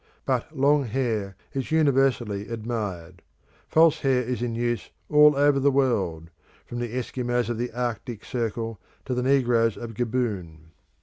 But 0.25 0.57
long 0.57 0.85
hair 0.85 1.35
is 1.53 1.71
universally 1.71 2.47
admired. 2.47 3.21
False 3.67 3.99
hair 3.99 4.23
is 4.23 4.41
in 4.41 4.55
use 4.55 4.89
all 5.11 5.35
over 5.35 5.59
the 5.59 5.69
world, 5.69 6.31
from 6.65 6.79
the 6.79 6.95
Eskimos 6.95 7.49
of 7.49 7.59
the 7.59 7.71
Arctic 7.71 8.25
circle 8.25 8.79
to 9.05 9.13
the 9.13 9.21
negroes 9.21 9.77
of 9.77 9.93
Gaboon. 9.93 10.71